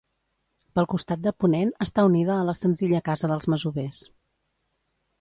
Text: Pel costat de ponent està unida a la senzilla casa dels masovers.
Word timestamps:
Pel 0.79 0.87
costat 0.93 1.21
de 1.25 1.33
ponent 1.43 1.73
està 1.87 2.07
unida 2.09 2.35
a 2.39 2.49
la 2.49 2.57
senzilla 2.63 3.05
casa 3.13 3.33
dels 3.35 3.49
masovers. 3.57 4.05